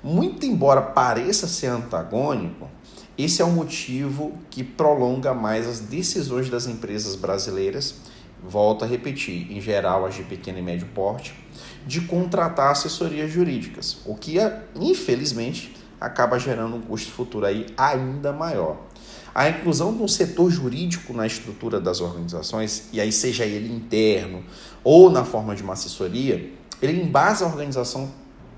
[0.04, 2.68] Muito embora pareça ser antagônico,
[3.16, 7.94] esse é o motivo que prolonga mais as decisões das empresas brasileiras,
[8.46, 11.34] volto a repetir, em geral as de pequeno e médio porte,
[11.86, 14.36] de contratar assessorias jurídicas, o que
[14.74, 18.76] infelizmente acaba gerando um custo futuro aí ainda maior.
[19.34, 24.42] A inclusão de um setor jurídico na estrutura das organizações, e aí seja ele interno
[24.82, 28.10] ou na forma de uma assessoria, ele embasa a organização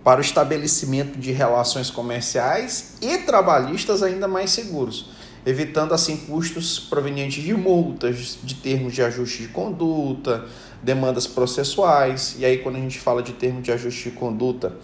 [0.02, 5.10] para o estabelecimento de relações comerciais e trabalhistas ainda mais seguros,
[5.44, 10.44] evitando assim custos provenientes de multas, de termos de ajuste de conduta,
[10.82, 12.36] demandas processuais.
[12.38, 14.74] E aí, quando a gente fala de termo de ajuste de conduta,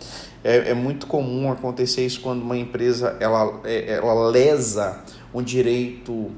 [0.43, 5.03] é, é muito comum acontecer isso quando uma empresa ela, é, ela lesa
[5.35, 6.31] um direito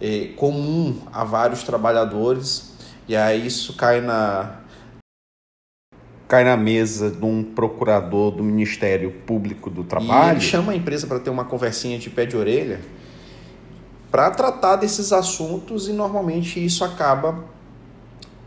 [0.00, 2.74] é, comum a vários trabalhadores,
[3.08, 4.60] e aí isso cai na
[6.28, 10.30] cai na mesa de um procurador do Ministério Público do Trabalho.
[10.30, 12.80] E ele chama a empresa para ter uma conversinha de pé de orelha
[14.10, 17.44] para tratar desses assuntos e normalmente isso acaba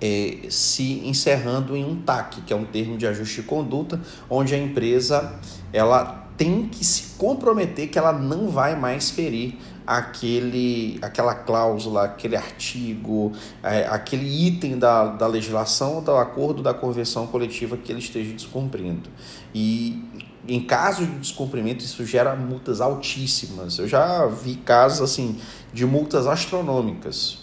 [0.02, 4.56] é, se encerrando em um TAC, que é um termo de ajuste de conduta, onde
[4.56, 5.40] a empresa
[5.74, 12.38] ela tem que se comprometer que ela não vai mais ferir aquele, aquela cláusula, aquele
[12.38, 18.32] artigo, é, aquele item da, da legislação, do acordo da convenção coletiva que ele esteja
[18.32, 19.10] descumprindo.
[19.54, 20.02] E
[20.48, 23.78] em caso de descumprimento, isso gera multas altíssimas.
[23.78, 25.38] Eu já vi casos assim
[25.74, 27.40] de multas astronômicas.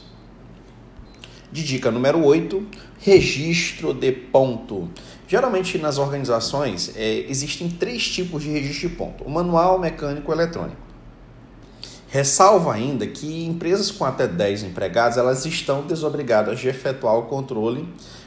[1.52, 2.66] De dica número 8,
[2.98, 4.88] registro de ponto.
[5.28, 10.30] Geralmente nas organizações é, existem três tipos de registro de ponto: o manual, o mecânico
[10.30, 10.86] e eletrônico.
[12.08, 17.86] Ressalva ainda que empresas com até 10 empregados elas estão desobrigadas de efetuar o controle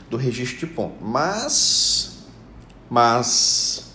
[0.09, 0.95] do registro de ponto.
[1.01, 2.17] Mas,
[2.89, 3.88] mas,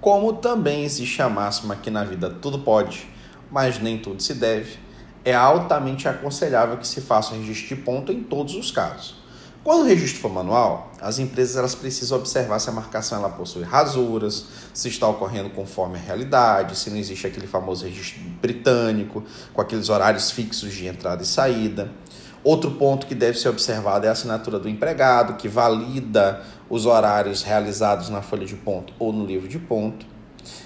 [0.00, 3.06] como também existe a máxima que na vida tudo pode,
[3.50, 4.78] mas nem tudo se deve,
[5.24, 9.20] é altamente aconselhável que se faça o registro de ponto em todos os casos.
[9.62, 13.62] Quando o registro for manual, as empresas elas precisam observar se a marcação ela possui
[13.62, 19.60] rasuras, se está ocorrendo conforme a realidade, se não existe aquele famoso registro britânico, com
[19.60, 21.92] aqueles horários fixos de entrada e saída.
[22.42, 27.42] Outro ponto que deve ser observado é a assinatura do empregado, que valida os horários
[27.42, 30.06] realizados na folha de ponto ou no livro de ponto.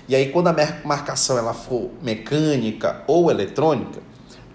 [0.07, 4.01] E aí, quando a marcação ela for mecânica ou eletrônica,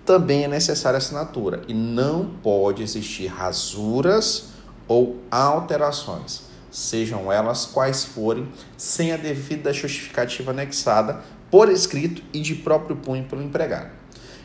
[0.05, 4.51] também é necessária assinatura e não pode existir rasuras
[4.87, 12.55] ou alterações, sejam elas quais forem, sem a devida justificativa anexada por escrito e de
[12.55, 13.98] próprio punho pelo empregado.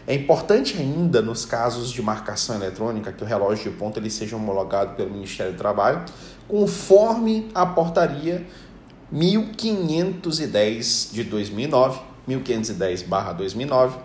[0.06, 4.36] É importante ainda, nos casos de marcação eletrônica, que o relógio de ponto ele seja
[4.36, 6.04] homologado pelo Ministério do Trabalho,
[6.46, 8.46] conforme a portaria
[9.10, 13.96] 1510 de 2009, 1510/2009,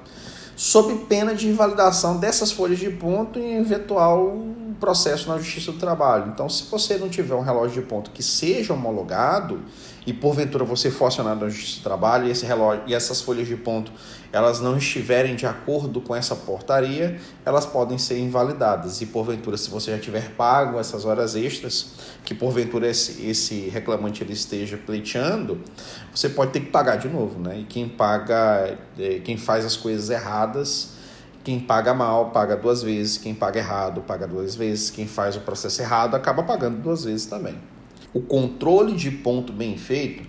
[0.56, 4.38] sob pena de invalidação dessas folhas de ponto em eventual
[4.80, 6.32] processo na Justiça do Trabalho.
[6.34, 9.62] Então, se você não tiver um relógio de ponto que seja homologado
[10.08, 13.48] e porventura você for acionado na Justiça do Trabalho e esse relógio e essas folhas
[13.48, 13.92] de ponto
[14.32, 19.02] elas não estiverem de acordo com essa portaria, elas podem ser invalidadas.
[19.02, 24.24] E porventura, se você já tiver pago essas horas extras, que porventura esse, esse reclamante
[24.24, 25.60] ele esteja pleiteando,
[26.14, 27.60] você pode ter que pagar de novo, né?
[27.60, 30.92] E quem paga, é, quem faz as coisas erradas,
[31.44, 35.40] quem paga mal paga duas vezes, quem paga errado paga duas vezes, quem faz o
[35.40, 37.58] processo errado acaba pagando duas vezes também.
[38.14, 40.28] O controle de ponto bem feito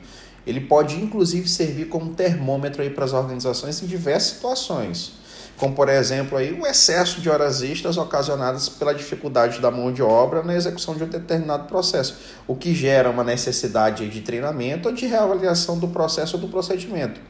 [0.50, 5.12] ele pode inclusive servir como termômetro para as organizações em diversas situações,
[5.56, 10.02] como por exemplo aí o excesso de horas extras ocasionadas pela dificuldade da mão de
[10.02, 12.16] obra na execução de um determinado processo,
[12.48, 17.20] o que gera uma necessidade de treinamento ou de reavaliação do processo ou do procedimento.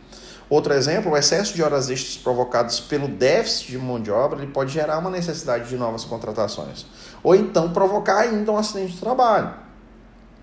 [0.49, 4.51] Outro exemplo, o excesso de horas extras provocados pelo déficit de mão de obra ele
[4.51, 6.87] pode gerar uma necessidade de novas contratações,
[7.23, 9.55] ou então provocar ainda um acidente de trabalho.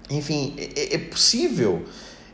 [0.09, 1.83] Enfim, é, é possível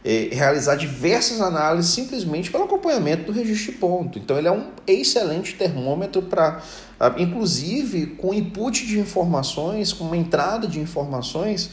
[0.04, 4.20] é, realizar diversas análises simplesmente pelo acompanhamento do registro de ponto.
[4.20, 6.62] Então, ele é um excelente termômetro para,
[7.00, 11.70] ah, inclusive, com input de informações, com uma entrada de informações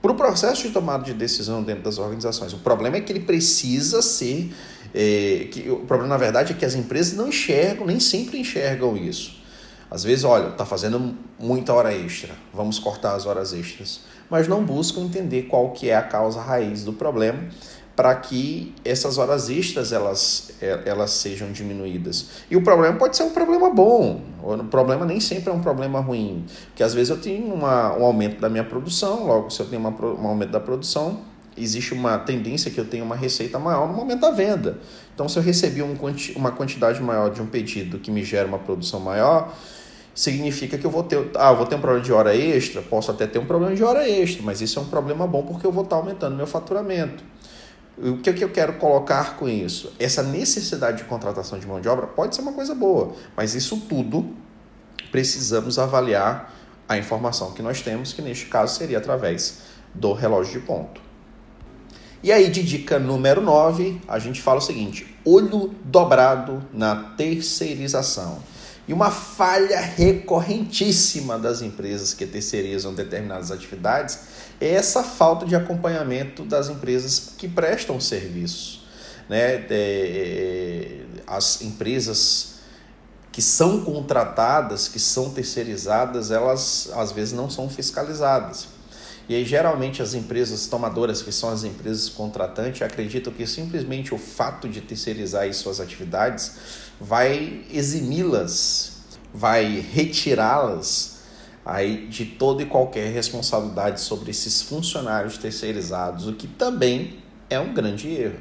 [0.00, 2.52] para o processo de tomada de decisão dentro das organizações.
[2.52, 4.52] O problema é que ele precisa ser.
[4.94, 8.96] É, que, o problema, na verdade, é que as empresas não enxergam, nem sempre enxergam
[8.96, 9.42] isso.
[9.90, 14.00] Às vezes, olha, está fazendo muita hora extra, vamos cortar as horas extras,
[14.30, 17.44] mas não buscam entender qual que é a causa raiz do problema
[17.96, 22.26] para que essas horas extras elas, é, elas sejam diminuídas.
[22.50, 26.00] E o problema pode ser um problema bom, o problema nem sempre é um problema
[26.00, 29.66] ruim, porque às vezes eu tenho uma, um aumento da minha produção, logo se eu
[29.66, 31.20] tenho uma, um aumento da produção,
[31.56, 34.78] existe uma tendência que eu tenha uma receita maior no momento da venda.
[35.14, 35.96] Então se eu recebi um,
[36.34, 39.54] uma quantidade maior de um pedido que me gera uma produção maior,
[40.12, 43.26] significa que eu vou ter, ah, vou ter um problema de hora extra, posso até
[43.26, 45.84] ter um problema de hora extra, mas isso é um problema bom porque eu vou
[45.84, 47.22] estar aumentando meu faturamento.
[47.96, 49.92] O que, é que eu quero colocar com isso?
[49.98, 53.76] Essa necessidade de contratação de mão de obra pode ser uma coisa boa, mas isso
[53.88, 54.34] tudo
[55.12, 56.52] precisamos avaliar
[56.88, 59.58] a informação que nós temos, que neste caso seria através
[59.94, 61.00] do relógio de ponto.
[62.22, 68.38] E aí, de dica número 9, a gente fala o seguinte: olho dobrado na terceirização.
[68.86, 74.18] E uma falha recorrentíssima das empresas que terceirizam determinadas atividades
[74.60, 78.82] é essa falta de acompanhamento das empresas que prestam serviço.
[79.28, 79.54] Né?
[79.54, 82.54] É, é, as empresas
[83.32, 88.68] que são contratadas, que são terceirizadas, elas às vezes não são fiscalizadas.
[89.26, 94.18] E aí, geralmente, as empresas tomadoras, que são as empresas contratantes, acreditam que simplesmente o
[94.18, 96.52] fato de terceirizar suas atividades
[97.00, 98.98] vai eximi-las,
[99.32, 101.14] vai retirá-las
[101.64, 107.18] aí de toda e qualquer responsabilidade sobre esses funcionários terceirizados, o que também
[107.48, 108.40] é um grande erro.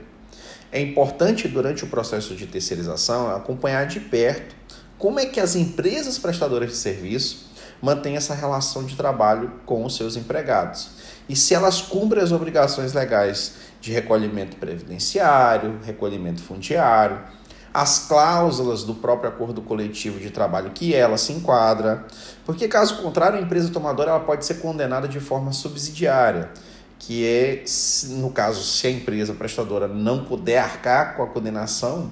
[0.71, 4.55] É importante durante o processo de terceirização acompanhar de perto
[4.97, 7.51] como é que as empresas prestadoras de serviço
[7.81, 10.91] mantêm essa relação de trabalho com os seus empregados.
[11.27, 17.19] E se elas cumprem as obrigações legais de recolhimento previdenciário, recolhimento fundiário,
[17.73, 22.05] as cláusulas do próprio acordo coletivo de trabalho que ela se enquadra,
[22.45, 26.51] porque caso contrário a empresa tomadora ela pode ser condenada de forma subsidiária,
[26.99, 27.63] que é
[28.09, 32.11] no caso se a empresa prestadora não puder arcar com a condenação,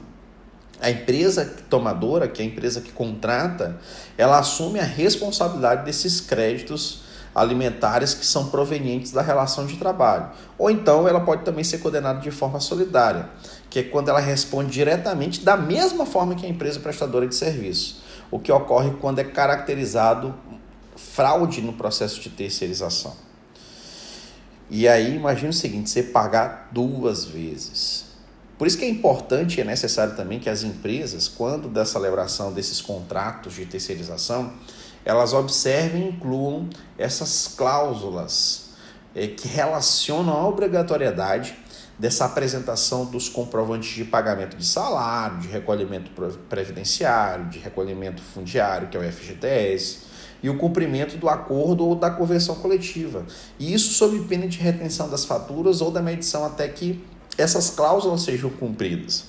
[0.82, 3.78] a empresa tomadora, que é a empresa que contrata,
[4.18, 7.04] ela assume a responsabilidade desses créditos
[7.34, 10.32] alimentares que são provenientes da relação de trabalho.
[10.58, 13.30] Ou então ela pode também ser condenada de forma solidária,
[13.72, 18.04] que é quando ela responde diretamente da mesma forma que a empresa prestadora de serviço,
[18.30, 20.36] o que ocorre quando é caracterizado
[20.98, 23.16] fraude no processo de terceirização.
[24.70, 28.06] E aí imagine o seguinte, você pagar duas vezes.
[28.58, 32.52] Por isso que é importante e é necessário também que as empresas, quando da celebração
[32.52, 34.52] desses contratos de terceirização,
[35.06, 38.72] elas observem e incluam essas cláusulas
[39.16, 41.56] é, que relacionam a obrigatoriedade
[42.02, 46.10] dessa apresentação dos comprovantes de pagamento de salário, de recolhimento
[46.50, 50.00] previdenciário, de recolhimento fundiário, que é o FGTS,
[50.42, 53.24] e o cumprimento do acordo ou da convenção coletiva.
[53.60, 57.06] E isso sob pena de retenção das faturas ou da medição até que
[57.38, 59.26] essas cláusulas sejam cumpridas.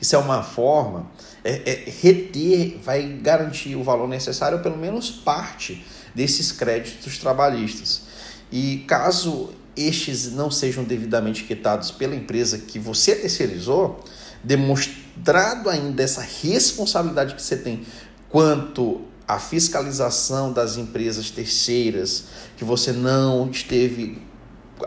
[0.00, 1.06] Isso é uma forma,
[1.44, 8.02] é, é, reter vai garantir o valor necessário, pelo menos parte desses créditos trabalhistas.
[8.50, 9.50] E caso
[9.86, 14.02] estes não sejam devidamente quitados pela empresa que você terceirizou,
[14.42, 17.82] demonstrado ainda essa responsabilidade que você tem
[18.28, 22.24] quanto à fiscalização das empresas terceiras,
[22.56, 24.22] que você não esteve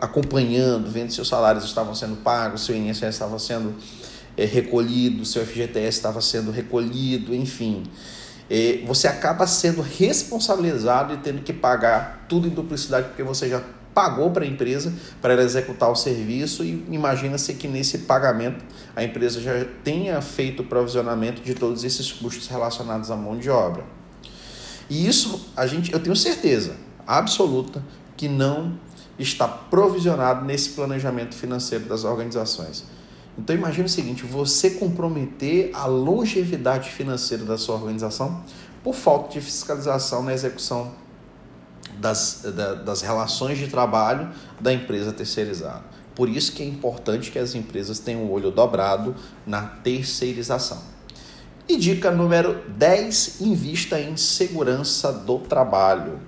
[0.00, 3.74] acompanhando, vendo se seus salários estavam sendo pagos, seu INSS estava sendo
[4.36, 7.84] é, recolhido, seu FGTS estava sendo recolhido, enfim.
[8.48, 13.62] É, você acaba sendo responsabilizado e tendo que pagar tudo em duplicidade porque você já
[13.94, 18.64] pagou para a empresa para ela executar o serviço e imagina-se que nesse pagamento
[18.96, 23.50] a empresa já tenha feito o provisionamento de todos esses custos relacionados à mão de
[23.50, 23.84] obra.
[24.88, 26.76] E isso a gente, eu tenho certeza
[27.06, 27.82] absoluta
[28.16, 28.78] que não
[29.18, 32.84] está provisionado nesse planejamento financeiro das organizações.
[33.38, 38.42] Então imagine o seguinte, você comprometer a longevidade financeira da sua organização
[38.84, 40.92] por falta de fiscalização na execução
[42.02, 44.30] das, da, das relações de trabalho
[44.60, 45.84] da empresa terceirizada.
[46.14, 49.14] Por isso que é importante que as empresas tenham o olho dobrado
[49.46, 50.82] na terceirização.
[51.68, 56.20] E dica número 10, invista em segurança do trabalho.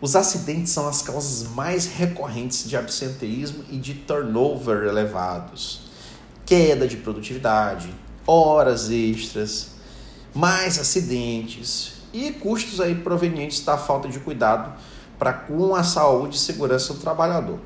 [0.00, 5.86] Os acidentes são as causas mais recorrentes de absenteísmo e de turnover elevados.
[6.44, 7.88] Queda de produtividade,
[8.26, 9.68] horas extras,
[10.34, 14.74] mais acidentes e custos aí provenientes da falta de cuidado
[15.18, 17.58] para com a saúde e segurança do trabalhador.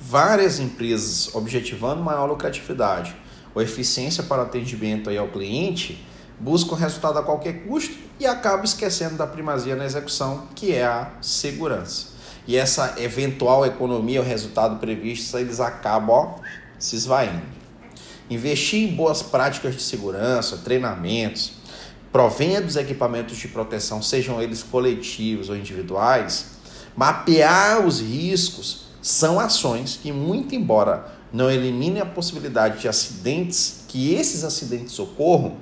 [0.00, 3.16] Várias empresas objetivando maior lucratividade
[3.54, 6.04] ou eficiência para atendimento aí ao cliente
[6.38, 11.10] buscam resultado a qualquer custo e acabam esquecendo da primazia na execução, que é a
[11.20, 12.08] segurança.
[12.46, 16.34] E essa eventual economia, o resultado previsto, eles acabam ó,
[16.78, 17.42] se esvaindo.
[18.28, 21.52] Investir em boas práticas de segurança, treinamentos,
[22.12, 26.53] provendo os equipamentos de proteção, sejam eles coletivos ou individuais,
[26.96, 34.14] mapear os riscos, são ações que, muito embora não eliminem a possibilidade de acidentes, que
[34.14, 35.56] esses acidentes ocorram,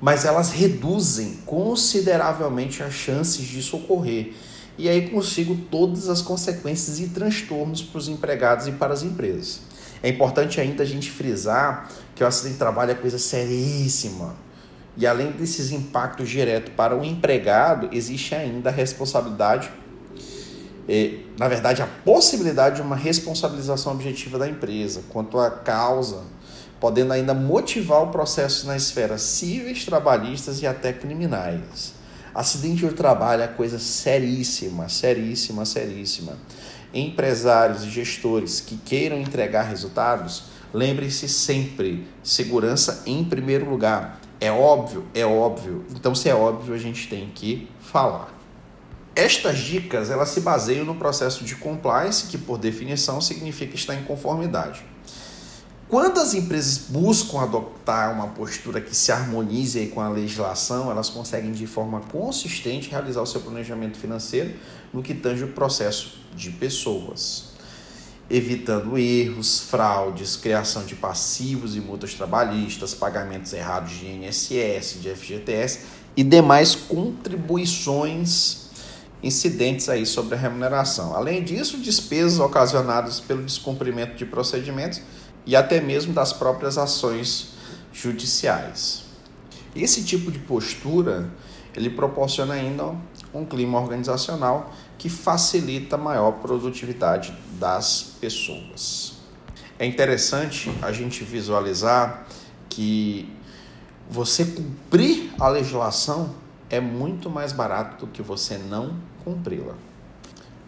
[0.00, 4.34] mas elas reduzem consideravelmente as chances disso ocorrer.
[4.76, 9.60] E aí consigo todas as consequências e transtornos para os empregados e para as empresas.
[10.02, 14.36] É importante ainda a gente frisar que o acidente de trabalho é coisa seríssima.
[14.96, 19.70] E além desses impactos diretos para o empregado, existe ainda a responsabilidade,
[21.38, 26.22] na verdade, a possibilidade de uma responsabilização objetiva da empresa quanto à causa
[26.84, 31.94] podendo ainda motivar o processo na esfera cíveis, trabalhistas e até criminais.
[32.34, 36.36] Acidente de trabalho é coisa seríssima, seríssima, seríssima.
[36.92, 44.20] Empresários e gestores que queiram entregar resultados, lembre-se sempre: segurança em primeiro lugar.
[44.38, 45.86] É óbvio, é óbvio.
[45.96, 48.33] Então, se é óbvio, a gente tem que falar.
[49.16, 54.02] Estas dicas elas se baseiam no processo de compliance, que por definição significa estar em
[54.02, 54.84] conformidade.
[55.88, 61.52] Quando as empresas buscam adotar uma postura que se harmonize com a legislação, elas conseguem
[61.52, 64.54] de forma consistente realizar o seu planejamento financeiro
[64.92, 67.50] no que tange o processo de pessoas,
[68.28, 75.80] evitando erros, fraudes, criação de passivos e multas trabalhistas, pagamentos errados de INSS, de FGTS
[76.16, 78.63] e demais contribuições
[79.24, 81.16] incidentes aí sobre a remuneração.
[81.16, 85.00] Além disso, despesas ocasionadas pelo descumprimento de procedimentos
[85.46, 87.54] e até mesmo das próprias ações
[87.90, 89.04] judiciais.
[89.74, 91.30] Esse tipo de postura
[91.74, 92.94] ele proporciona ainda
[93.32, 99.14] um clima organizacional que facilita a maior produtividade das pessoas.
[99.78, 102.26] É interessante a gente visualizar
[102.68, 103.28] que
[104.08, 106.34] você cumprir a legislação
[106.68, 109.74] é muito mais barato do que você não cumpri-la.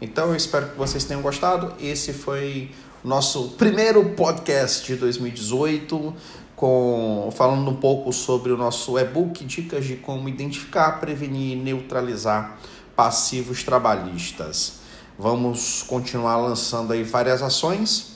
[0.01, 1.73] Então eu espero que vocês tenham gostado.
[1.81, 2.71] Esse foi
[3.05, 6.15] nosso primeiro podcast de 2018,
[6.57, 12.59] com, falando um pouco sobre o nosso e-book Dicas de como identificar, prevenir e neutralizar
[12.97, 14.81] passivos trabalhistas.
[15.19, 18.16] Vamos continuar lançando aí várias ações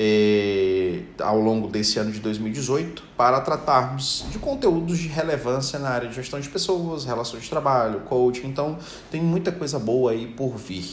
[0.00, 6.08] eh, ao longo desse ano de 2018 para tratarmos de conteúdos de relevância na área
[6.08, 8.46] de gestão de pessoas, relações de trabalho, coaching.
[8.46, 8.78] Então,
[9.10, 10.86] tem muita coisa boa aí por vir.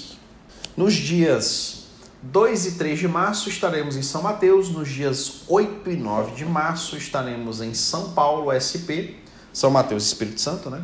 [0.76, 1.86] Nos dias
[2.24, 6.44] 2 e 3 de março estaremos em São Mateus, nos dias 8 e 9 de
[6.44, 9.22] março estaremos em São Paulo, SP,
[9.54, 10.84] São Mateus Espírito Santo, né?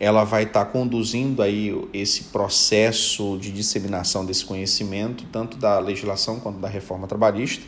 [0.00, 6.40] ela vai estar tá conduzindo aí esse processo de disseminação desse conhecimento, tanto da legislação
[6.40, 7.62] quanto da reforma trabalhista,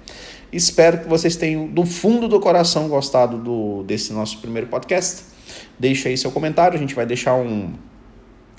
[0.52, 5.24] Espero que vocês tenham do fundo do coração gostado do, desse nosso primeiro podcast.
[5.78, 7.74] Deixe aí seu comentário, a gente vai deixar um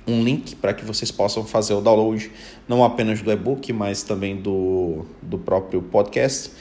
[0.07, 2.31] um link para que vocês possam fazer o download
[2.67, 6.51] não apenas do e-book, mas também do, do próprio podcast.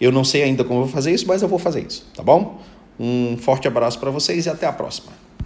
[0.00, 2.22] Eu não sei ainda como eu vou fazer isso, mas eu vou fazer isso, tá
[2.22, 2.60] bom?
[2.98, 5.19] Um forte abraço para vocês e até a próxima.